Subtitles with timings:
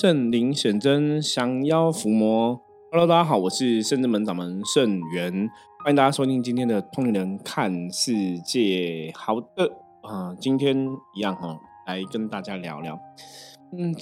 [0.00, 2.58] 圣灵显真，降妖伏魔。
[2.90, 5.30] Hello，大家好，我是圣智门掌门圣元，
[5.84, 9.12] 欢迎大家收听今天的《通灵人看世界》。
[9.14, 11.54] 好的，啊，今天一样哈，
[11.86, 12.98] 来跟大家聊聊。
[13.76, 13.94] 嗯，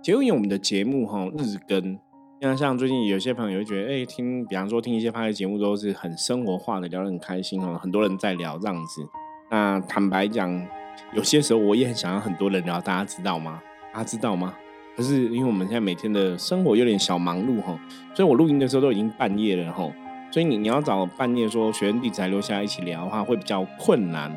[0.00, 1.98] 结合我们的节目哈，日更。
[2.40, 9.02] 那像最近有些朋友会觉得，哎，听，比方说听一些拍的节目都是很生活化的，聊得很开心哦，很多人在聊这样子。
[9.50, 10.64] 那坦白讲，
[11.12, 13.60] 有些时候我也很想要很多人聊，大家知道吗？
[13.92, 14.54] 大家知道吗？
[14.96, 17.78] 可是因为我们现在每天的生活有点小忙碌哈，
[18.14, 19.90] 所以我录音的时候都已经半夜了哈，
[20.30, 24.30] 所以你你要找半夜说学员弟子还留下来一起聊的话，会比较困难。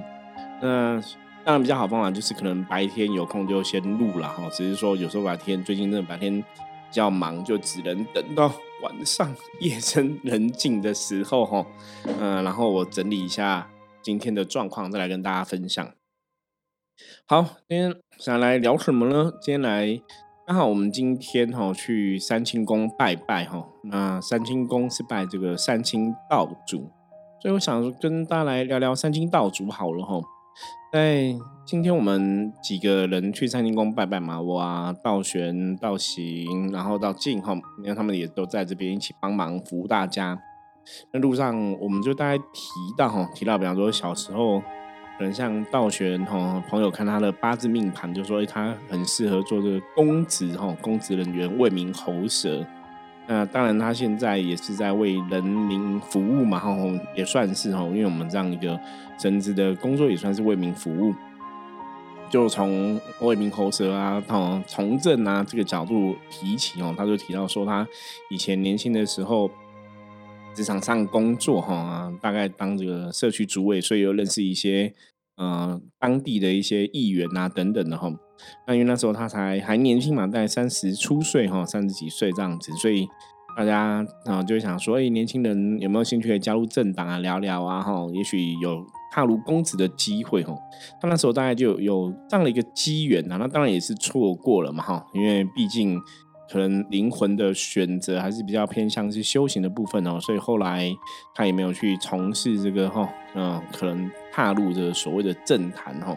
[0.61, 1.01] 那
[1.43, 6.45] 当然比较好方法就是可能白天有空就先录了哈，只是说有时候白天最近真的白天比
[6.91, 8.47] 较忙，就只能等到
[8.81, 11.65] 晚上夜深人静的时候哈，
[12.19, 13.69] 嗯， 然后我整理一下
[14.01, 15.91] 今天的状况，再来跟大家分享。
[17.25, 19.33] 好，今天想来聊什么呢？
[19.41, 20.01] 今天来。
[20.47, 26.91] 刚好我们今天哈去三清宫拜拜哈，那三清宫是拜这个三清道主，
[27.41, 30.21] 所以我想跟大家来聊聊三清道主好了哈。
[30.93, 40.39] 在今天我们几个人去三清宫拜拜嘛，我啊道玄、道行，然后到静哈，因为他们也都在这边一起帮忙服务大家。
[41.11, 44.61] 那路上我们就大概提到哈，提到比方说小时候。
[45.17, 52.65] 可能像道玄哈朋友看他的八字命盘，就说他很适合做这个公职哈，公职人员为民喉舌。
[53.25, 56.75] 那当然他现在也是在为人民服务嘛，哈，
[57.15, 58.77] 也算是哈，因为我们这样一个
[59.17, 61.13] 神职的工作也算是为民服务。
[62.29, 67.87] 就从为民喉舌啊，从从政啊这个角度提起哦，他就提到说他
[68.29, 69.49] 以前年轻的时候。
[70.55, 74.93] 职场上工作哈，大概当这个社区主委，所以又认识一些
[75.35, 78.09] 呃当地的一些议员啊等等的哈。
[78.65, 83.07] 那因为那时候他才还年轻嘛，大概三十出岁哈，三十几岁这样子，所以
[83.57, 90.55] 大家啊就想说，哎，年轻人有没有兴趣加入政党啊，聊聊啊哈，也许有踏入公职的机会哈。
[91.01, 95.99] 他那时候大概就有这样的一个机缘啊，那当然也是错过了嘛哈，因为毕竟。
[96.47, 100.95] 可能灵魂的选择还是比较偏向是修行的部分哦，所以后来
[101.33, 106.15] 他也没有去从事这个哈，嗯，可能踏入这个所谓的政坛哈。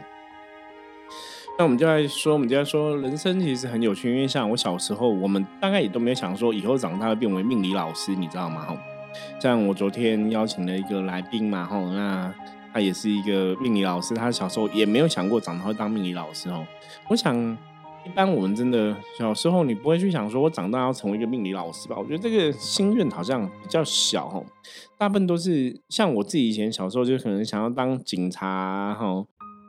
[1.59, 8.67] 那我们就在说，我们就在说，人生其实很有趣，因为像我小时候，我们大概也都没有想说以后长大会变为命理老师，你知道吗？
[8.67, 8.77] 哈，
[9.41, 12.33] 像我昨天邀请了一个来宾嘛，哈，那
[12.72, 16.67] 他也是一个命理老师，他小时候也没有想过长大会当命理老师哦。
[17.09, 17.56] 我想。
[18.08, 21.96] 一般我们真的小时候，你不会去想说，我长大要成为一个命理老师吧？
[21.98, 24.42] 我觉得这个心愿好像比较小哦。
[24.96, 29.24] 大部分都是像我自己以前小时候，就可能想要当警察哈，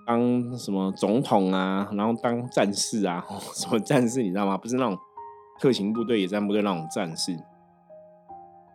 [0.07, 3.23] 当什么总统啊，然后当战士啊，
[3.53, 4.57] 什么战士你知道吗？
[4.57, 4.97] 不是那种
[5.59, 7.33] 特勤部队、野战部队那种战士，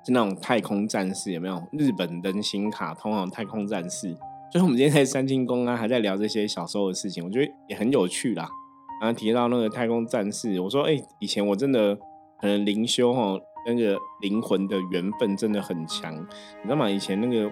[0.04, 1.60] 是那种太空战士，有没有？
[1.72, 4.14] 日本人形卡通啊，太空战士。
[4.52, 8.46] 所以我们今天在三清宫啊，还在聊这些小时候的事情，我觉得也很有趣啦。
[9.04, 11.94] 刚刚提到那个太空战士，我说，哎，以前我真的
[12.40, 16.88] 可能灵修哈，那个灵魂的缘分真的很强，你知道吗？
[16.88, 17.42] 以前那个，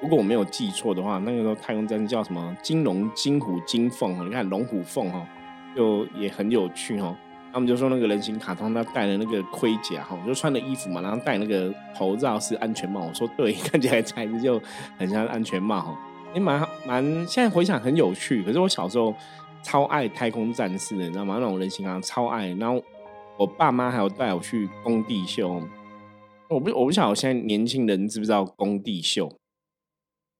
[0.00, 5.26] 如果我没有记错的话，那个时候太空战士叫什么金龙、金虎、金凤，你看龙虎凤哈，
[5.74, 7.12] 就也很有趣哈。
[7.52, 13.00] 他们就说那个人形卡通，他戴了那个盔甲哈，就穿的衣服嘛，然后戴那个头罩是安全帽。
[13.00, 14.62] 我说对， 看起来材质就
[14.96, 15.98] 很像安全帽哈，
[16.34, 18.44] 也蛮蛮，现在回想很有趣。
[18.44, 19.12] 可是我小时候。
[19.62, 21.36] 超爱太空战士的，你知道吗？
[21.38, 22.48] 那种人形啊，超爱。
[22.54, 22.82] 然后
[23.38, 25.62] 我爸妈还有带我去工地秀。
[26.48, 29.30] 我不我不晓得现在年轻人知不知道工地秀？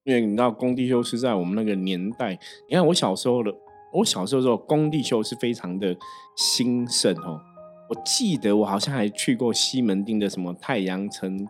[0.04, 2.38] 因为你知道工地秀是在我们那个年代。
[2.68, 3.54] 你看我小时候的，
[3.92, 5.96] 我小时候时候工地秀是非常的
[6.36, 7.40] 兴盛哦。
[7.88, 11.46] 我记得我好像还去过西门町的什么太阳城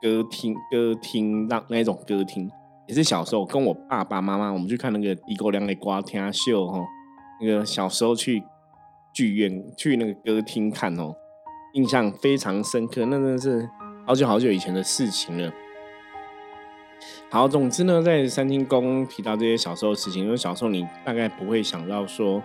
[0.00, 2.50] 歌厅，歌厅那那种歌厅，
[2.88, 6.84] 也是小时候跟我爸爸妈妈我们去看那个地沟梁的瓜天秀哈。
[7.42, 8.42] 那个小时候去
[9.12, 11.14] 剧院、去那个歌厅看哦，
[11.74, 13.04] 印象非常深刻。
[13.06, 13.68] 那真的是
[14.06, 15.52] 好久好久以前的事情了。
[17.28, 22.42] 好，总之呢，在三清宫提到这些小时候的事情，因为小时候你大概不会想到说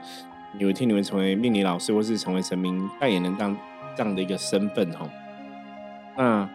[0.58, 3.56] 有一天你会成为命理老师，或是成为神明代言人当
[3.96, 5.08] 这样的一个身份哈。
[6.18, 6.50] 那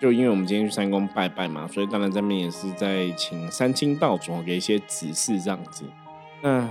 [0.00, 5.84] 就因为我们今天去三宫拜拜嘛，所以当然这边也是在请三清道主给一些指示这样子。
[6.42, 6.68] 那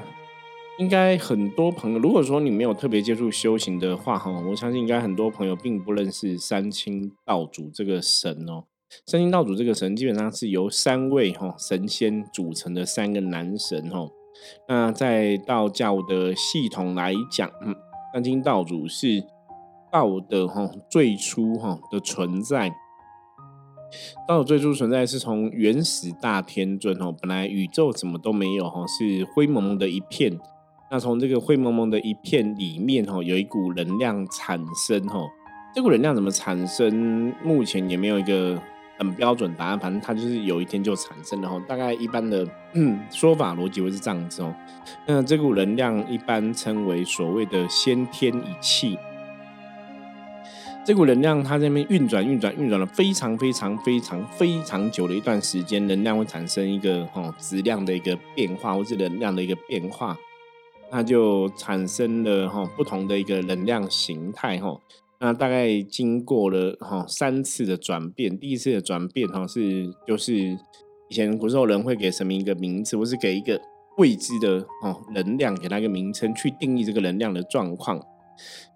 [0.77, 8.66] 应该很多朋友，如果说你没有特别接触修行的话，哈，我相信应该很多朋友并不认识三清道主这个神哦。
[9.06, 14.10] 三清道主这个神基本上是由三位哈神仙组成的三个男神哈。
[14.68, 17.74] 那在道教的系统来讲，嗯，
[18.13, 19.24] 三清道主是
[19.89, 22.69] 道的哈最初哈的存在。
[24.27, 30.38] 道最初存在是从原始大天尊哦，本来宇宙什么都没有哈，是灰蒙蒙的一片。
[30.92, 35.20] 那从这个灰蒙蒙的一片里面哈，有一股能量产生哈。
[35.74, 37.34] 这股能量怎么产生？
[37.44, 38.58] 目前也没有一个
[38.98, 39.80] 很标准答案。
[39.80, 41.62] 反正它就是有一天就产生了哈。
[41.68, 42.48] 大概一般的
[43.12, 44.56] 说法逻辑会是这样子哦。
[45.06, 48.98] 那这股能量一般称为所谓的先天一气。
[50.86, 60.16] 这股能量它这边运转、运转、运转了非常、非常、非常、非常久的一段时间，能量会产生一个哈质量的一个变化，或是能量的一个变化，
[60.92, 64.80] 那就产生了哈不同的一个能量形态哈。
[65.20, 73.60] 那大概经过了哈三次的转变，第一次的转变哈是就是以前古时候人会给神明一个名字，或是给一个
[73.98, 78.00] 未知的哦能量，给它一个名称去定义这个能量的状况。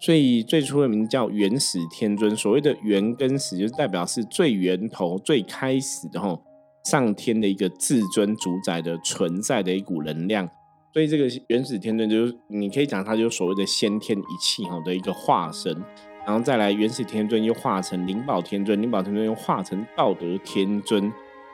[0.00, 6.40] 所以最初的名叫原始天尊，所谓的原跟始，就是代表是最源头、最开始的哈
[6.86, 10.48] 上天的一个至尊主宰的存在的一股能量。
[10.92, 15.72] 所以这个原始天尊就是你可以讲它就所谓的先天一气哈的一个化身，
[16.26, 21.12] 然后再来原始天尊又化成灵宝天尊，灵宝天尊又化成道德天尊。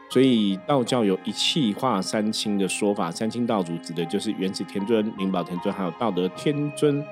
[0.09, 7.05] 所以道教有一气化三清的说法，三清道主指的就是原始天尊、灵宝天尊还有道德天尊。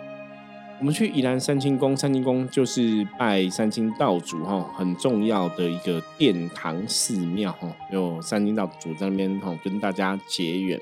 [0.79, 10.81] 我们去宜兰三清宫，三清宫就是拜三清道主哈，很重要的一个殿堂寺庙哈，有三清道主在那边哈跟大家结缘。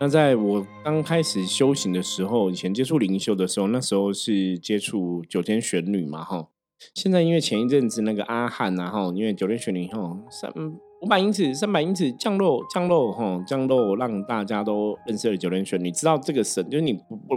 [0.00, 6.48] 那在我刚开始修行的时候，以前接触灵修的时候，那时候是接触九天玄女嘛哈。
[6.94, 10.52] 现在因为前一阵子那个阿汉啊哈，因为九天玄女哈三
[11.00, 17.36] 五百英尺、三百英尺降落降落哈降落，让大家都认识了九天玄女，知道这个神，就是你不不。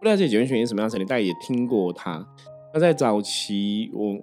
[0.00, 2.26] 不了解九天玄女什么样神，你大概也听过他。
[2.72, 4.16] 那在早期，我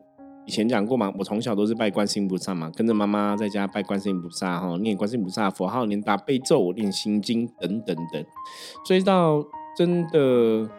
[0.47, 8.25] 以前讲过嘛，我从小都是拜观世音菩萨嘛，跟着妈妈在家拜观世音菩萨哈，念观世音菩萨佛号，念大悲咒，念心经等等等。
[8.85, 9.45] 所以到
[9.75, 10.69] 真的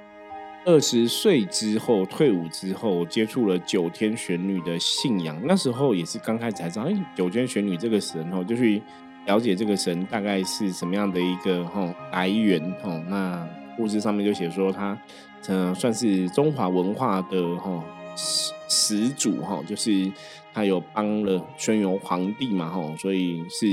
[0.65, 8.83] 二十岁之后，退伍之后，接触了九天玄女的信仰，那时候也是刚开始才知道，哎，九天玄女这个神哦，就去
[9.27, 13.47] 了解这个神大概是什么样的一个哈来源哈那。
[13.79, 15.01] 物质上面就写说他，
[15.47, 17.81] 嗯，算是中华文化的哈
[18.19, 20.13] 始始祖哈，就是
[20.53, 23.67] 他有帮了轩辕皇帝嘛哈，所以是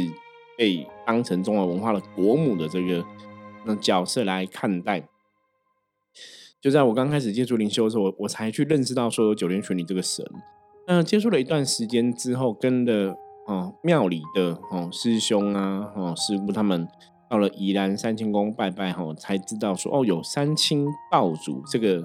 [0.56, 3.03] 被当成中华文化的国母的这个
[3.65, 5.03] 那角色来看待。
[6.62, 10.24] 就在我刚开始接触灵修的时候，我我才去认识到说有九天玄女这个神。
[10.88, 16.88] 那接触了一段时间之后，跟的哦庙里的哦师兄啊哦师傅他们。
[17.27, 22.03] 到了宜兰三清宫拜拜后，才知道说哦，有三清道主这个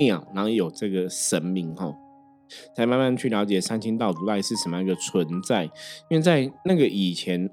[0.00, 1.94] 庙，然后有这个神明哈，
[2.74, 5.64] 才慢慢去了解三清道主到底是什么样一个存在。
[6.08, 7.50] 因为在那个以前，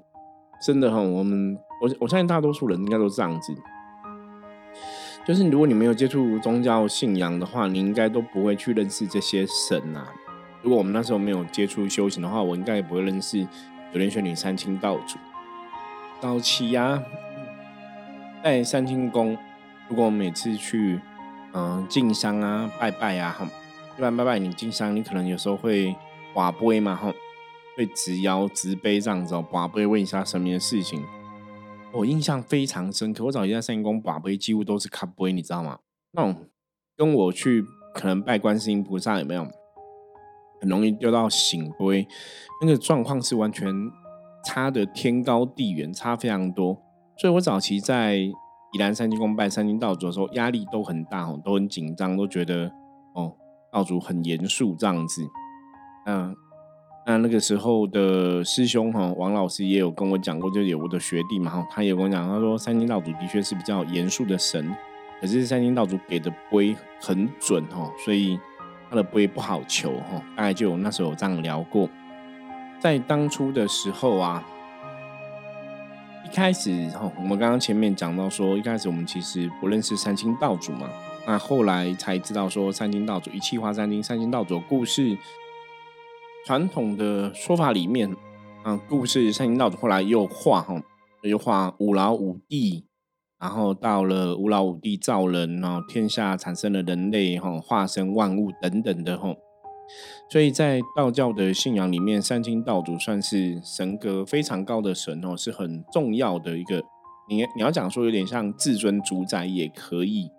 [0.64, 3.54] 真的哈，我们我我相信大多数人应该都这样子，
[5.26, 10.06] 就是如果你没有接触宗教信仰的话，你应该都不会去认识这些神呐。
[10.62, 13.44] 如果我们那时候没有接触修行的话，我应该也不会认识
[13.92, 15.18] 九天玄女三清道主。
[16.18, 17.02] 早期呀，
[18.42, 19.36] 在三清宫，
[19.88, 21.00] 如果每次去
[21.58, 23.50] 嗯进香啊、拜拜啊，哈，
[23.96, 25.92] 一般拜拜你进香，你可能有时候会
[26.32, 27.12] 寡杯嘛，哈，
[27.76, 31.04] 会直腰直杯这样子哦，寡杯问一下神明的事情。
[31.92, 35.78] 我印象非常深刻，我早期在三清宫寡杯几乎都是卡杯，你知道吗？
[36.12, 36.46] 那种
[36.96, 39.42] 跟我去可能拜观世音菩萨有没有，
[40.60, 42.06] 很容易丢到醒杯，
[42.60, 43.90] 那个状况是完全。
[44.44, 46.80] 差的天高地远，差非常多，
[47.18, 48.20] 所以我早期在
[48.72, 52.70] 宜兰三清宫拜三清道主的时候，压力都很大哦，都很紧张，都觉得
[53.14, 53.32] 哦
[53.72, 55.22] 道主很严肃这样子。
[56.06, 56.34] 嗯，
[57.06, 64.74] 那那个时候的师兄哈王老师也有跟我讲过，就有我的学弟嘛哈，他也跟我讲，他说三清道主的确是比较严肃的神，
[65.20, 68.38] 可是三清道主给的杯很准哈，所以
[68.90, 71.88] 他的杯不好求哈，大概就有那时候有这样聊过。
[72.78, 74.46] 在当初的时候啊，
[76.28, 80.86] 一开始哈，我们刚刚前面讲到说，一开始我们其实不认识三清道主嘛，
[81.26, 85.16] 那后来才知道说三清道主一气化三清，三清道主故事
[86.44, 88.14] 传统的说法里面
[88.62, 90.82] 啊，故事三清道主后来又化哈，
[91.22, 92.84] 又化五老五帝，
[93.40, 99.34] 然后到了五老五帝造人，然后天下产生了人类哈，化身万物等等的哈。
[100.30, 106.82] 所以在道教的信仰里面，三清道主算是神格非常高的神哦，是很重要的一个。
[107.28, 110.30] 你你要讲说有点像至尊主宰也可以。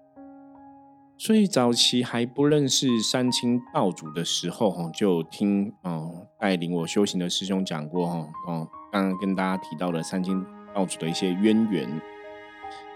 [1.17, 12.01] 所以早期还不认识三清道主的时候，哈，就听哦带领我修行的师兄讲过，哈，哦，刚刚跟大家提到的三清道主的一些渊源。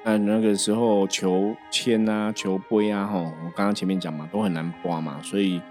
[0.06, 5.62] 那那个时候求签啊、求杯啊，哈，我刚刚前面讲嘛，都很难刮嘛，所以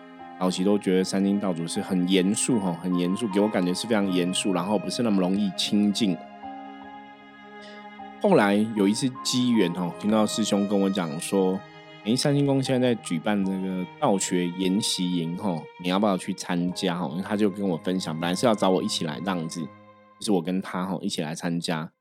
[0.43, 6.17] 早期都觉得三清道主是很严肃，哈，很严肃，给我感觉是非常严肃，然后不是那么容易亲近。
[8.21, 11.61] 后来有一次机缘哦，听到师兄跟我讲说，
[12.03, 17.09] 哎，三星宫现在在举办这个道学研习营哈，你要不要去参加哈？
[17.23, 21.93] 他就跟我分享，本来是要找我一起来这样子，就是我跟他哈一起来参加。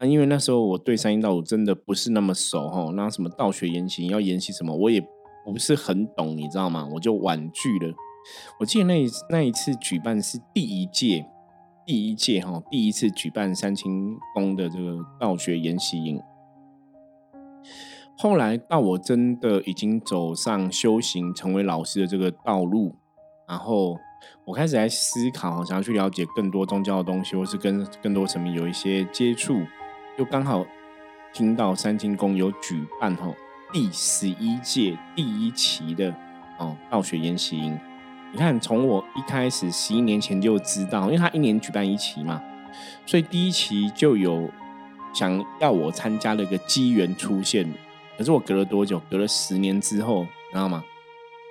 [0.00, 5.00] 那因为那时候我对三星道主真的不是那么熟哈，那什么道学研习要研习什么，我也
[5.52, 6.88] 不是很懂，你知道吗？
[6.92, 7.94] 我就婉拒了。
[8.58, 11.26] 我记得那那一次举办是第一届。
[11.86, 16.18] 第一届哈，第一次举办三清宫的这个道学研习营。
[18.16, 22.96] 后来到我真的已经走上修行、成为老师的这个道路，
[23.46, 23.98] 然后
[24.46, 29.60] 我开始在思考，想要去了解更多宗教的东西，或是跟更多神明有一些接触，
[30.16, 30.64] 就刚好
[31.34, 33.30] 听到三清宫有举办哈
[33.74, 36.14] 第十一届第一期的
[36.60, 37.76] 哦道学研习营。
[38.32, 42.40] 你看，从我一开始十一年前就知道，因为他一年举办一期嘛，
[43.04, 44.48] 所以第一期就有
[45.12, 47.68] 想要我参加的一个机缘出现。
[48.16, 49.02] 可是我隔了多久？
[49.10, 50.84] 隔了十年之后，知道吗？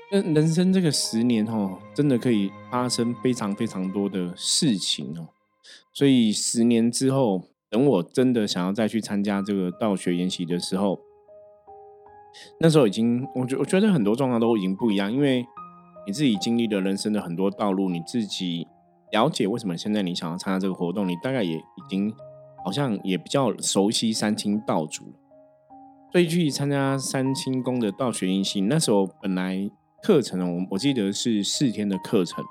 [0.09, 5.27] 那人生这个十年哦，真的可以发生非常非常多的事情哦。
[5.91, 10.97] 所以十年之后，等我真的想要再去参加这个道学研习的时候，
[12.59, 15.45] 那时候已经，我觉我觉得很多状况都已经不一样，因为。
[16.05, 18.67] 你自己经历了人生的很多道路，你自己
[19.13, 22.13] 了解为什么现在你想要参加这个活动，你大概也已经
[22.65, 25.13] 好像也比较熟悉三清道主了。
[26.11, 29.71] 所以去参加三清宫的道学研习，那时候本来
[30.01, 32.43] 课程我我记得是四天的课程，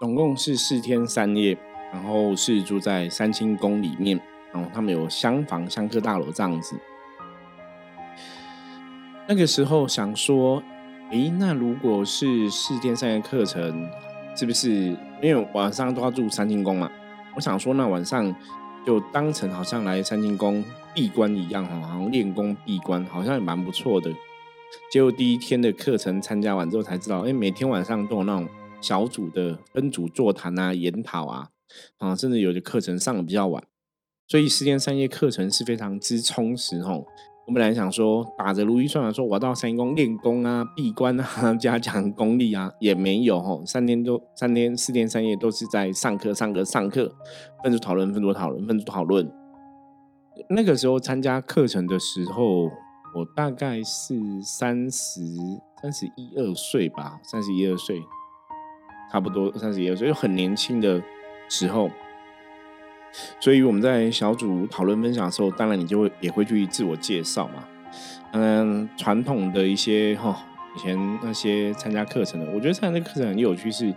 [0.00, 1.54] 总共是四天三夜，
[1.92, 4.18] 然后是住在三清宫里面，
[4.50, 6.74] 然后他们有厢房、香客大楼这样子。
[9.32, 10.62] 那个时候想说。
[11.10, 13.86] 诶，那如果是四天三夜课程，
[14.34, 14.70] 是不是
[15.22, 16.90] 因为晚上都要住三清宫嘛？
[17.34, 18.34] 我想说，那晚上
[18.86, 24.10] 就当成好像来三清宫闭关一样哈，好像练功闭关，好像也蛮不错的。
[24.90, 28.48] 结果第一天的课程参加完之后才知道，哎，每天晚上都有那种
[28.80, 31.48] 小组的分组座谈啊、研讨啊，
[31.98, 33.62] 啊，甚至有的课程上的比较晚，
[34.28, 37.04] 所以四天三夜课程是非常之充实哦。
[37.44, 43.64] 我本来想说打着如意算盘，说我到三宫练功啊、 闭关啊、 加强功力啊，也没有吼。
[43.66, 47.12] 三天都三天四天三夜都是在上课、上课、上课，
[47.64, 49.28] 分组讨论、分组讨论、分组讨论。
[50.48, 52.66] 那个时候参加课程的时候，
[53.14, 55.20] 我大概是三十
[55.82, 58.00] 三十一二岁吧，三十一二岁，
[59.10, 61.02] 差不多三十一二岁，就很年轻的
[61.48, 61.90] 时候。
[63.40, 67.64] 所以我们在小组讨论分享的时候，当然你就会也会去自我介绍嘛。
[68.32, 73.70] 嗯，传统的一些哈，以前那些参加课程的，我觉得参加课程很有趣。
[73.70, 73.94] 是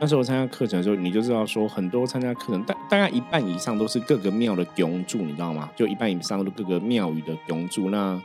[0.00, 5.70] 那时候参加课程的时候，你就知道说，很多参加课程大大概一半以上都是各个庙的供住，你知道吗？
[5.76, 8.20] 就一半以上都各个庙宇的供住，那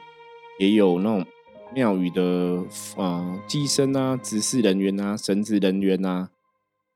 [0.59, 1.25] 也有那种
[1.73, 2.63] 庙宇的
[2.97, 6.29] 啊机身啊、执事人员啊、神职人员啊，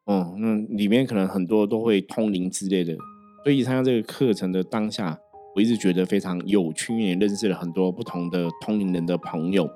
[0.05, 2.97] 哦，那里面可能很多都会通灵之类的。
[3.45, 5.19] 所以参加这个课程的当下，
[5.53, 9.69] 我一直觉得非常有趣，也认识了很多不同的通灵人的朋友。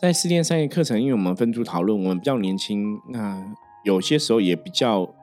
[0.00, 3.54] 在四天三夜课程，因为我们分组讨论，我们比较年轻，那
[3.84, 5.14] 有些时候也比较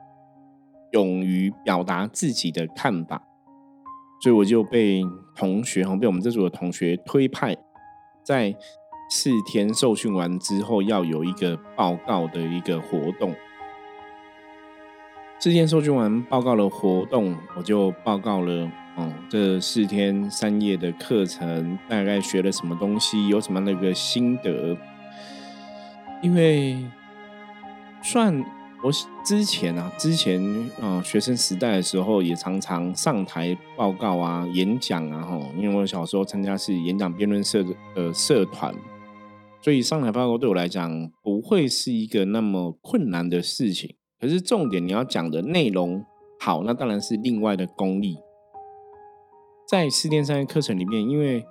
[0.92, 3.24] 勇于表达自己的看法，
[4.22, 5.02] 所以我就被
[5.34, 7.56] 同学哈，被我们这组的同学推派，
[8.22, 8.54] 在
[9.10, 13.34] 四天受训完之后，要有一个报告的一个活动。
[15.40, 24.76] 四天收集完报告的活动，我就报告了哦，这四天三夜的课程大概学了什么东西，有什么那个心得。
[26.24, 26.84] 因为
[28.02, 28.44] 算
[28.82, 28.90] 我
[29.24, 30.42] 之前啊，之前
[30.82, 38.74] 啊学生时代的时候，也常常上台报告啊、演讲啊，哈，因为我小时候参加是演讲辩论社的呃社团，
[39.62, 43.94] 所以上台报告对我来讲不会是一个那么困难的事情。
[44.20, 46.04] 可是重点，你要讲的内容
[46.40, 48.18] 好，那当然是另外的功力。
[49.68, 51.44] 在四天三夜课程里面，因为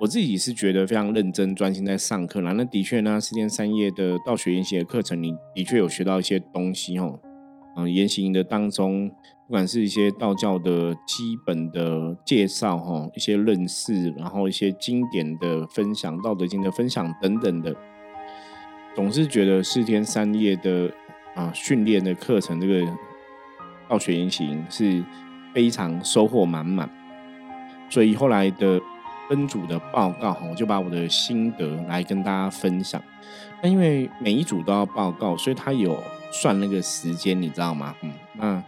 [0.00, 2.52] 我自己是觉得非常认真、专心在上课啦。
[2.52, 7.18] 那的确呢，四天三夜的道学研习的课程，你的确有学到一些东西哦。
[7.76, 9.08] 嗯，研习营的当中
[9.46, 17.74] 不管是一些道教的基本的介绍哈，一些认识，然后一些经典的分享，《道德经》的分享等等的，
[18.94, 20.90] 总是觉得四天三夜的
[21.36, 22.84] 啊训练的课程，这个
[23.88, 25.04] 教学言行是
[25.54, 26.90] 非常收获满满。
[27.88, 28.80] 所以后来的
[29.28, 33.00] 分组的报告，我就把我的心得来跟大家分享。
[33.62, 36.02] 那因为每一组都要报告，所以他有
[36.32, 37.94] 算那个时间，你知道吗？
[38.02, 38.64] 嗯，那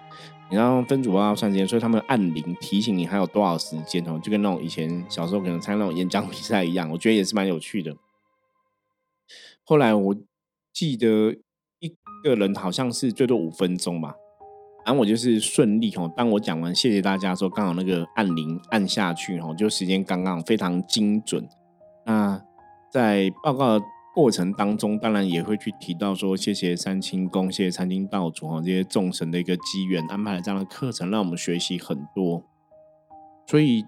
[0.51, 7.97] 你要分组要算时间，所以他们按铃提醒你还有多少时间哦，就跟那种以前小时候可能参加那种演讲比赛一样，我觉得也是蛮有趣的。
[9.65, 10.17] 后来我
[10.73, 11.37] 记得
[12.23, 14.15] 个人好像是最多五分钟吧。
[14.87, 21.47] 然后我就是顺利哦，当我讲完谢谢大家的时候，刚好那个按铃按下去哦，就时间刚刚非常精准。
[22.07, 22.41] 那
[22.91, 23.85] 在报告的
[24.15, 32.43] 过程当中，当然也会去提到说谢谢三清宫、谢谢三清道主哦，这些众神的一个机缘安排了这样的课程，让我们学习很多。
[33.47, 33.85] 所以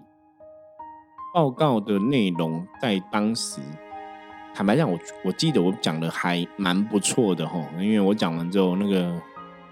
[1.33, 3.59] 报告的内容在当时，
[4.53, 9.11] 坦白讲，我我记得我讲的还蛮不错的哈，因为我讲完之后那个。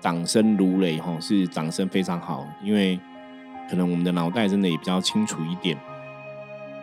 [0.01, 2.97] 掌声如雷哈，是掌声非常好，因为
[3.69, 5.77] 可能我们的脑袋真的也比较清楚一点。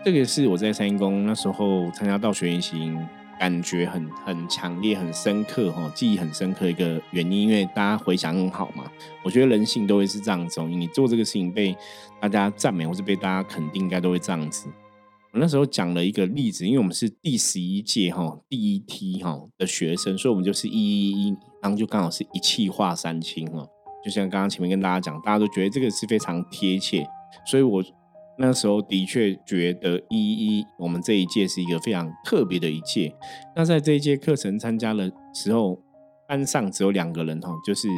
[0.05, 2.95] 这个是我在三公那时候参加道学原型，
[3.41, 8.85] 感觉很很强烈、很深刻哈，记忆很深刻一个原因，因为大家回想很好嘛。
[9.23, 11.75] 我觉得人性都会是这样子，你做这个事情被
[12.21, 14.69] 大家赞美或是被大家肯定，应该都会这样子。
[15.39, 23.67] 那时候讲了一个例子，因为我们是第十一届哈第一梯哈的学生，所以我们就是一一一，然后就刚好是一气化三清哈。
[24.05, 27.07] 就像刚刚前面跟大家讲，大家都觉得这个是非常贴切，
[27.47, 27.83] 所以我
[28.39, 30.19] 那时候的确觉得一
[30.59, 33.15] 一我们这一届是一个非常特别的一届。
[33.55, 35.79] 那在这一届课程参加的时候，
[36.29, 37.89] 班上只有两个人哈，就是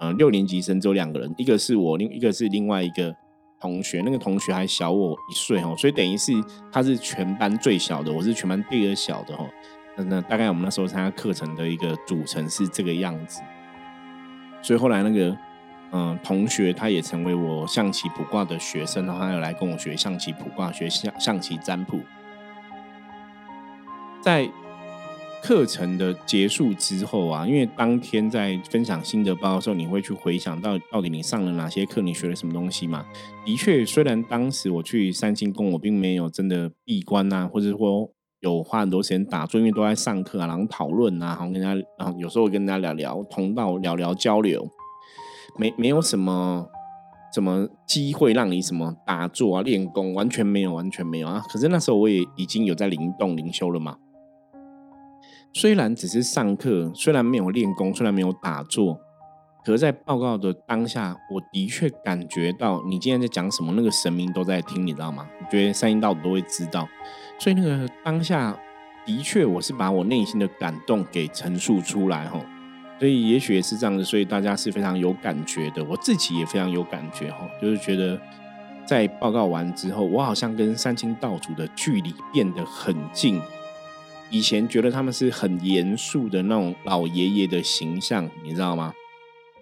[0.00, 3.14] 呃六年级生只有两个人，一个是我，另一个是另外一个。
[3.60, 6.32] 同学，那个同学还小我一岁哦，所以等于是
[6.72, 9.46] 他是全班最小的，我是全班第二小的哦。
[9.96, 13.42] 那那大概我们那时候参加课程的一个组成是这个样子。
[14.62, 15.36] 所以后来那个
[15.92, 22.00] 嗯同学他也成为我象棋卜卦的学生，然后他又来跟我学象棋卜卦，学象象棋占卜，
[24.22, 24.50] 在。
[25.42, 33.04] 课程的结束之后啊，因为当天在分享心得报的时候，你会去回想到到底你上了哪些课，你学了什么东西嘛？
[33.44, 44.68] 的确，虽然当时我去三清宫，我并没有真的闭关啊，或者说有花很多时间打坐，因为都在上课啊，然后讨论啊，然后跟人家，然后有时候跟人家聊聊同道，聊聊交流，
[45.58, 46.66] 没没有什么
[47.34, 51.42] 什么机会让你什么打坐啊、练功，完全没有，完全没有啊。
[51.48, 53.96] 可是那时候我也已经有在灵动灵修了嘛。
[55.52, 58.98] 虽然只是上课，虽然没有练功，虽然没有打坐，
[59.64, 65.28] 可是在报告的当下，我的确感觉到你今天在讲什么，那个神明都在听，你知道吗？
[65.40, 66.88] 我觉得三阴道主都会知道，
[67.38, 68.56] 所以那个当下
[69.04, 72.40] 的确，我是把我内心的感动给陈述出来哈。
[73.00, 78.20] 所以也许也是这样的，所以大家是非常有感觉的，我自己也非常有感觉哈，就是觉得
[78.86, 83.40] 在报告完之后，我好像跟三清道主的距离变得很近。
[84.30, 88.94] 以前觉得他们是很严肃的那种老爷爷的形象，你知道吗？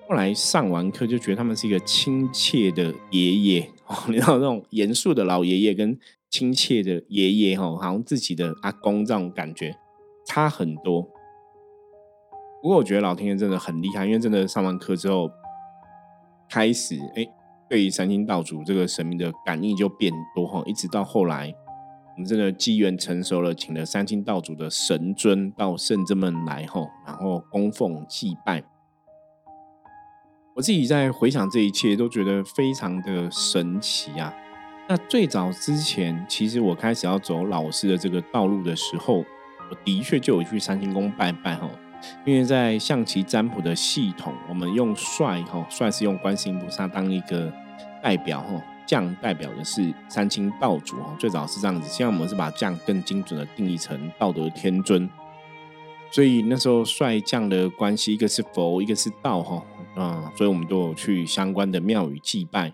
[0.08, 5.98] 后来上完课就觉得他们是一个亲切的爷爷 哦，你知道那种严肃的老爷爷跟
[6.30, 9.74] 亲切的爷爷哈，好像自己的阿公这种感觉
[10.26, 11.02] 差很多。
[12.62, 15.30] 不过我觉得老天爷真的很厉害，因为真的上完课之后，
[16.48, 17.26] 开始哎，
[17.68, 21.54] 对于三清道主这个神明的感应就变多哈，一直到后来。
[22.18, 28.60] 我们真的机缘成熟了，请了三清道主的神尊到圣真门来后，然后供奉祭拜。
[30.56, 34.34] 我自己在回想这一切，都觉得非常的神奇啊。
[34.88, 41.70] 那最早之前，其实我开始要走老师的这个道路的时候，我的确就有去三清宫拜拜哈。
[42.26, 47.52] 因为在象棋占卜的系统，我们用帅哈，帅是用观世音菩萨当一个
[48.02, 48.60] 代表哈。
[48.88, 51.86] 将代表的是三清道主哈，最早是这样子。
[51.90, 55.06] 现在我们是把将更精准的定义成道德天尊。
[56.10, 59.62] 所以那时候帅将的关系，一个是佛，一个是道哈
[59.94, 62.72] 啊，所以我们都有去相关的庙宇祭拜。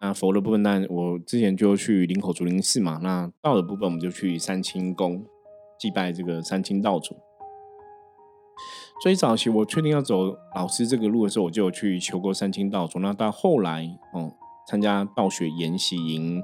[0.00, 3.00] 那佛的部分，那我之前就去林口竹林寺嘛。
[3.02, 5.24] 那道的部分，我们就去三清宫
[5.78, 7.16] 祭拜这个三清道主。
[9.02, 12.98] 所以早期我确定要走老师这个路的时候，我就有去求过三清道主。
[12.98, 14.30] 那到后来哦。
[14.66, 16.42] 参加暴雪研习营，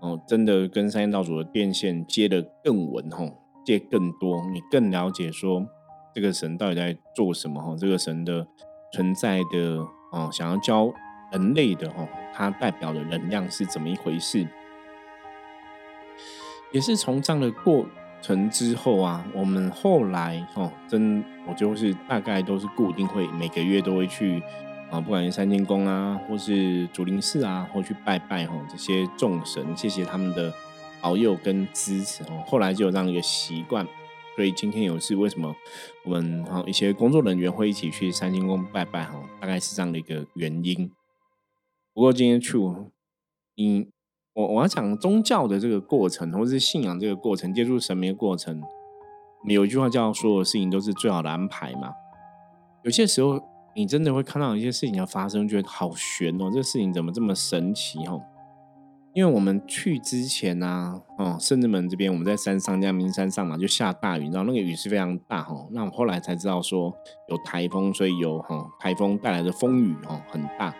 [0.00, 5.66] 哦，真的跟三仙道主的电线接得更稳吼，接更多，你更了解说
[6.14, 8.46] 这个神到底在做什么吼，这个神的
[8.92, 10.92] 存在的哦，想要教
[11.32, 14.46] 人类的哦，它代表的能量是怎么一回事？
[16.72, 17.86] 也是从这样的过
[18.20, 24.42] 程之后啊，我们后来哦，真我就是大概都是固定会每个月都会去
[24.94, 30.54] 啊，不管是三清宫啊，或是竹林寺啊，或去拜拜哈这些众神，谢谢他们的
[31.02, 32.44] 保佑跟支持哦。
[32.46, 33.84] 后来就有这样一个习惯，
[34.36, 35.52] 所以今天有事，为什么
[36.04, 39.20] 我们哈一些工作人员会一起去三清宫拜拜哈？
[39.40, 40.88] 大概是这样的一个原因。
[41.92, 42.56] 不过今天去，
[43.56, 43.88] 你。
[44.36, 48.60] 我我要讲宗教的这个过程，或是信仰这个过程，接触神明的过程，
[49.46, 51.92] 有一句话叫“所有事情都是最好的安排”嘛。
[52.82, 53.40] 有些时候，
[53.74, 58.22] 你真的会看到一些事情要发生，觉得好悬哦，这个事情怎么这么神奇哦？
[59.12, 65.68] 因为我们去之前呢，哦，圣至门这边我们在山上，在名山上嘛，就下大雨，然后那个雨是非常大哦。
[65.72, 66.92] 那我后来才知道说
[67.28, 70.74] 有台风，所以有哈台风带来的风雨哦很大。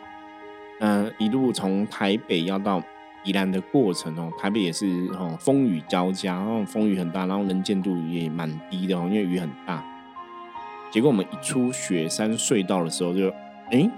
[0.80, 2.83] 嗯，一路从台北要到。
[3.26, 9.83] 宜兰的过程哦，台北也是哦，风雨交加，然后风雨很大，然后能见度也蛮低的哦，因为雨很大。
[10.94, 13.28] 结果我们一出雪山隧道的时候，就
[13.72, 13.90] 哎，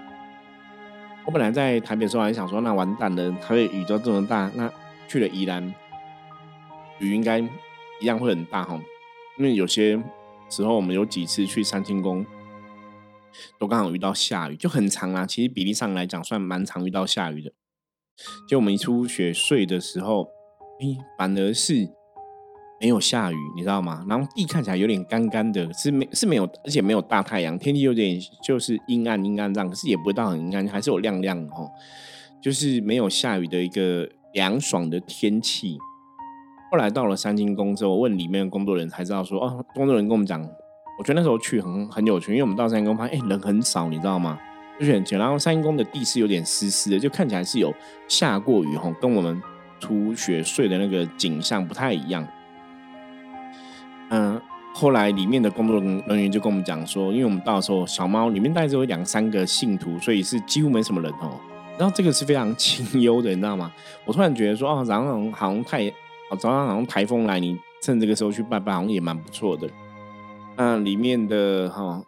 [1.26, 4.72] 我本来在台北的时候还想说，那完蛋了，台北雨都这么大，那
[5.06, 5.74] 去了宜兰，
[6.98, 8.80] 雨应该一样会很大哈。
[9.36, 10.02] 因为有些
[10.48, 12.24] 时候我们有几次去三清宫，
[13.58, 15.26] 都刚好遇到下雨，就很长啊。
[15.26, 17.52] 其实比例上来讲，算蛮长遇到下雨的。
[18.48, 20.30] 就我们一出雪隧的时候，
[20.80, 21.90] 哎，反而是
[22.80, 24.04] 没有下雨，你知道吗？
[24.08, 31.70] 然后地看起来有点干干的，是没是没有，而且没有大太阳，天气有点就是阴暗阴暗这样，可是也不会到很阴暗，还是有亮亮哦，
[32.40, 35.78] 就是没有下雨的一个凉爽的天气。
[36.70, 40.42] 后来到了三清宫之后，问里面的工作人才知道说，哦，工作人员跟我们讲，
[40.98, 44.38] 我觉得那时候去很很有趣，因为我们到三清宫发现，哎，人很少，你知道吗？
[44.78, 47.72] 就是很浅，然后三清宫的地是有点湿湿的，就看起来是有
[48.08, 49.40] 下过雨哈，跟我们
[49.80, 52.26] 出雪睡的那个景象不太一样。
[54.10, 54.40] 嗯，
[54.74, 61.40] 后来里面的工作人员就跟我们讲说，因为我们到时候小猫里面大概只有两三个信徒，所以是几乎没什么人哦。
[61.78, 63.72] 然后这个是非常 清幽的，你知道吗？
[64.04, 65.90] 我突然觉得说，哦，早上好像太，
[66.38, 69.68] 早上好像台风来，你趁这个时候去拜拜，好像也蛮不错的。
[70.56, 72.02] 那里面的哈。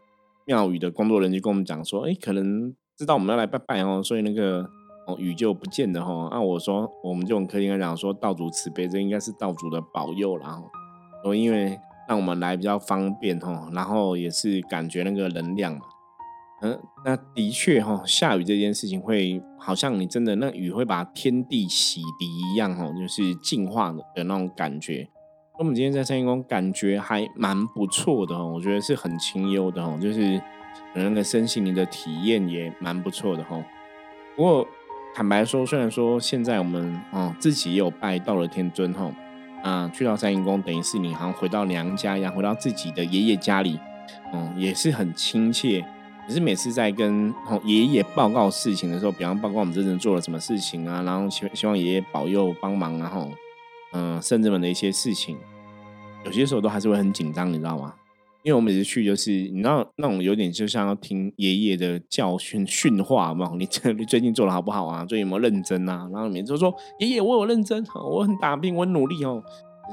[0.49, 4.67] 庙宇的工作人员就跟我们讲说，哎，可能知道我们要来拜拜哦，所以那个
[5.07, 6.31] 哦雨就不见了哈。
[6.33, 10.65] 那我说，我们就很客气跟讲说，道主慈悲，这应该是道主的保佑然后，
[11.23, 15.81] 哦，因为让我们来比较方便哈，然后也是感觉那个能量嘛。
[16.63, 25.09] 嗯，那的确哈，下雨这件事情会好像你真的那雨会把天地洗涤一样哈，就是净化的的那种感觉。
[25.59, 30.41] 我们今天在三星宫感觉还蛮不错的哦，我觉得是很清幽的哦，就是
[30.95, 33.63] 那个身心灵的体验也蛮不错的哈。
[34.35, 34.67] 不过
[35.15, 39.13] 坦白说，虽然说现在我们哦自己也有拜到了天尊哈，
[39.63, 43.79] 啊去到三阴宫等于是你好像回到娘家一样，回到自己的爷爷家里，
[44.33, 45.85] 嗯也是很亲切。
[46.27, 47.33] 可是每次在跟
[47.65, 53.31] 爷爷报告事情的时候，比方报告我们真正做了什么事情啊，然后希希望爷爷保佑帮忙啊，吼。
[53.95, 55.39] 嗯，甚至们的一些事情，
[56.25, 57.95] 有些时候都还是会很紧张，你知道吗？
[58.49, 63.53] 因为我每次去就是，你知道那种有点就像要听爷爷的教训训话嘛。
[63.59, 65.05] 你这你最近做的好不好啊？
[65.05, 66.09] 最近有没有认真啊？
[66.11, 69.45] 然后每次都说爷爷，我有认真，我很打拼，我很努力哦，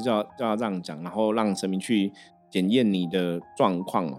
[0.01, 2.09] 就要就要这样讲，然后让神明去
[2.49, 4.17] 检验你的状况哦。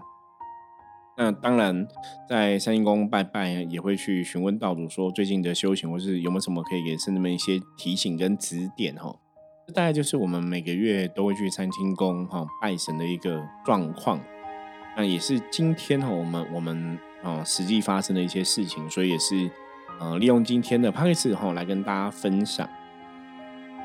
[1.17, 1.87] 那当然，
[2.29, 9.15] 在三星宫拜拜也会去询问道主说最近的修行，或是有没有什么可以给圣人们一些提醒跟指点哈。
[9.73, 14.19] 大概就是我们每个月都会去三清宫哈拜神的一个状况，
[14.95, 19.49] 那也是今天哈我们我们啊实际发生的一些事情，所以也是
[19.99, 22.67] 呃利用今天的 p a c k 哈来跟大家分享，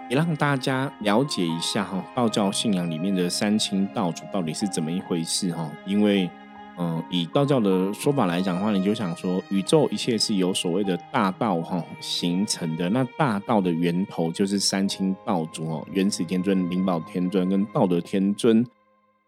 [0.08, 6.30] 也让大家了解一下哈道教信仰里面的三清道主到底是怎么一回事哈，因为。
[6.78, 12.88] 嗯，以道教的说法来讲的话，你就想说，宇宙一切是由所谓的大道哈形成的。
[12.88, 18.66] 那大道的源头就是三清道主哦，元始天尊、灵宝天尊跟道德天尊。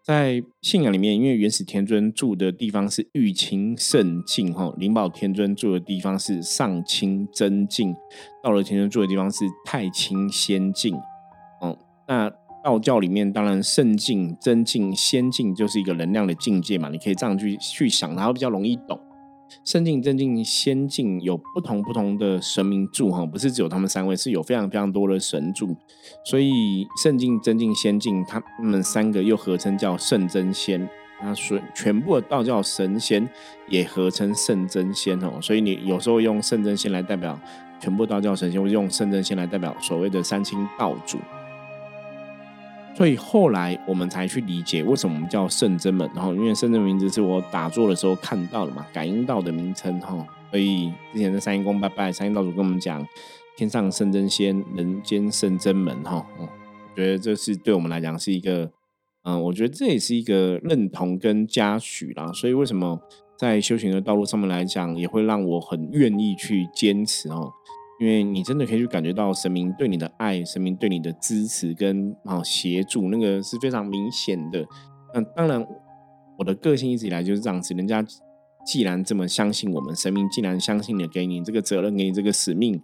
[0.01, 7.93] 在信仰里面，因为元始天尊住的地方是玉清圣境哈，灵宝天尊住的地方是上清真境，
[8.43, 10.95] 道德天尊住的地方是太清仙境。
[11.61, 11.77] 哦，
[12.07, 12.31] 那。
[12.65, 18.99] 道教里面当然圣境、真境、仙境就是一个能量的境界嘛，你可以这样去去想，然后比较容易懂。
[19.63, 25.77] 圣境、真境、仙境有不同不同的神明住哈，不是只有他们三位，是有非常非常多的神住。
[26.25, 30.89] 所以圣境、真境、仙境，他们三个又合称叫圣真仙。
[31.21, 33.29] 那所全部的道教神仙
[33.69, 37.39] 也合称圣真仙哦，所以你有时候用圣真仙来代表
[37.79, 41.19] 全部道教神仙，或用圣真仙来代表所谓的三清道主。
[42.95, 50.25] 所以后来我们才去理解为什么我们叫圣真门，然后因为圣真名字是我打坐的时候看到的嘛，感应到的名称哈。
[50.49, 53.05] 所以之前在三阴宫拜拜，三阴道主跟我们讲，
[53.57, 56.25] 天上圣真仙，人间圣真门哈。
[56.39, 56.47] 我
[56.95, 58.71] 觉得这是对我们来讲是一个，
[59.23, 62.31] 嗯，我觉得这也是一个认同跟嘉许啦。
[62.31, 63.01] 所以为什么
[63.37, 67.51] 在修行的道路上面来讲，也会让我很愿意去坚持哦。
[67.99, 74.65] 因为你真的可以去感觉到神明对你的爱，神明对你的支持跟啊协助，那个是非常明显的。
[75.13, 75.65] 那当然，
[76.37, 77.73] 我的个性一直以来就是这样子。
[77.73, 78.05] 人家
[78.65, 82.81] 既然这么相信我们，神明既然相信你，给你这个责任，给你这个使命，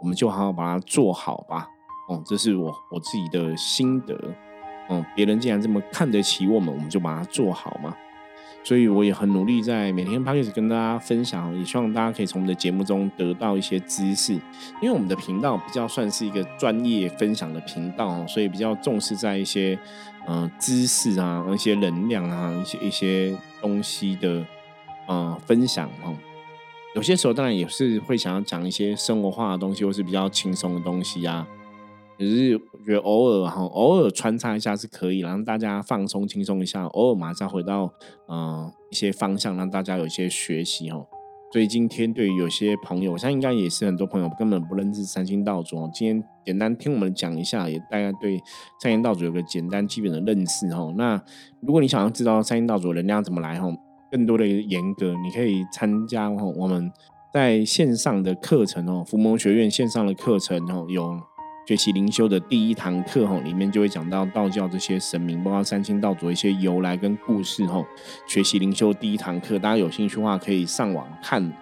[0.00, 1.66] 我们就好好把它做好吧。
[2.08, 4.14] 哦，这是我我自己的心得。
[4.88, 7.96] 哦，别人既然这么看得起我们，我们就把它做好嘛。
[8.64, 14.32] 所以我也很努力，在每天 p o d 跟大家分享，也希望大家可以从我们的节目中得到一些知识。
[14.80, 19.76] 因为我们的频道比较算是一个专业分享的频道，所以比较重视在一些
[20.28, 24.46] 嗯知识啊、一些能量啊、一些一些东西的
[25.08, 26.14] 嗯分享哈。
[26.94, 31.46] 有些时候当然也是会想要讲一些生活化的东西，或是比较轻松的东西啊。
[32.22, 36.84] 只是我觉得偶尔哈，偶尔穿插一下是可以，让大家放松轻松一下。
[36.84, 37.92] 偶尔马上回到
[38.28, 41.06] 嗯一些方向，让大家有一些学习哦。
[41.52, 45.76] 所以今天对于有些朋友，我应该也是很多朋友根本不认识三星道主。
[45.92, 48.40] 今天简单听我们讲一下，也大概对
[48.80, 50.94] 三星道主有个简单基本的认识哈。
[50.96, 51.20] 那
[51.60, 53.68] 如果你想要知道三星道主能量怎么来哈，
[54.10, 56.90] 更多的严格，你可以参加哈我们
[57.34, 61.20] 在线上的课程哦，福蒙学院线上的课程哦有。
[61.66, 67.84] 学习灵修的第一堂课哈，里面就会讲到道教这些神明，包括三清道祖一些由来跟故事哈。
[68.26, 71.52] 学习灵修第一堂课，大家有兴趣的话可以上网看。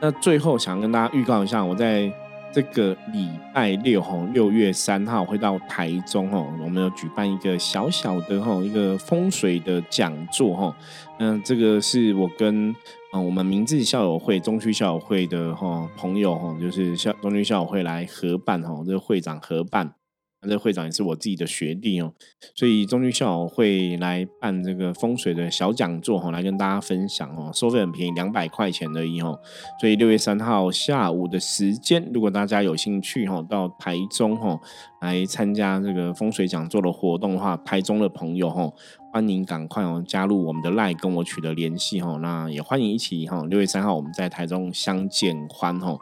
[0.00, 2.12] 那最后想跟大家预告一下，我在。
[2.52, 10.76] 这个礼拜六哈，六月三号会到台中哈，我们要举办一个小小的哈一个风水的讲座哈。
[11.18, 12.74] 嗯，这个是我跟
[13.12, 19.94] 嗯我们明治校友会、中区校友会的哈朋友哈，就是校中区校友会来合办哈，这个会长合办。
[20.42, 22.12] 那这会长也是我自己的学弟哦，
[22.54, 29.38] 所以中军校会来办这个风水的小讲座哈，来跟大家分享哦，收费很便宜，两百块钱而已哦。
[29.80, 34.58] 所以六月三号下午的时间，如果大家有兴趣哈，到台中哈
[35.00, 38.72] 来参加这个风水讲座的活动的话，台中的朋友哈。
[39.12, 45.98] 欢迎赶快哦加入我们的 LINE 跟我取得联系哦，那也欢迎一起哈六月三号我们在台中相见欢哦，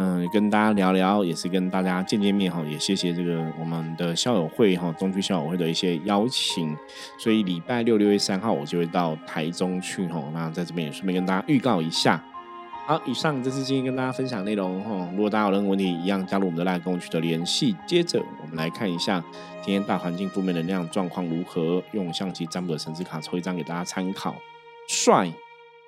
[0.00, 6.76] 嗯跟大家聊聊，也是跟大家见见面哈，也谢谢这个我们的校友会哈中区校友会的一些邀请，
[7.16, 12.20] 所以礼拜六六月三号我就会到台中去哈，那在这边也顺便跟大家预告一下。
[12.88, 15.06] 好，以上这是今天跟大家分享内容哈。
[15.12, 17.76] 如果大家有任何问题，一样加入我们的 LINE 跟我取得联系。
[17.86, 19.22] 接着我们来看一下
[19.62, 24.34] 今天大环境负面能量状况如何，用相机占卜的神之卡抽一张给大家参考。
[24.88, 25.30] 帅，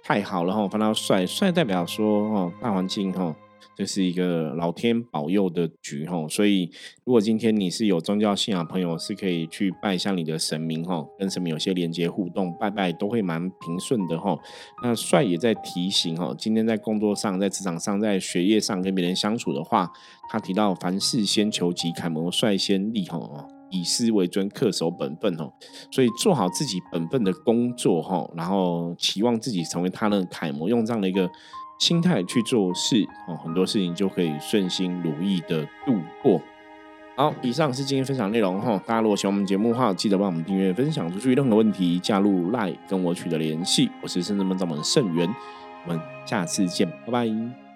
[0.02, 0.68] 太好了哈！
[0.68, 3.34] 翻到帅，帅代表说哦，大环境哈。
[3.77, 6.70] 这是一个老天保佑的局哈，所以
[7.05, 14.38] 如果今天你是有宗教信仰朋友，是可以去拜向你的神明哈，跟神明有些连接互动，拜拜都会蛮平顺的哈。
[14.83, 19.90] 那帅也在提醒哈，今天在工作上、在职场上、在学业上跟别人相处的话，
[20.29, 23.18] 他提到凡事先求己，楷模率先立哈，
[23.70, 25.51] 以师为尊，恪守本分哈。
[25.90, 31.31] 所以做好自己本分的工作哈，然后期望自己成为他的楷模，用这样的一个。
[31.80, 36.40] 心态去做事哦，很多事情就可以顺心如意的度过。
[37.16, 38.80] 好，以上是今天分享内容哈。
[38.86, 41.34] 大家如果喜欢我们节目的话，记得帮我们订阅、分享出去。
[41.34, 43.90] 任何问题加入 Line 跟我取得联系。
[44.02, 45.28] 我是深圳门掌门盛源，
[45.86, 47.69] 我们下次见，拜拜。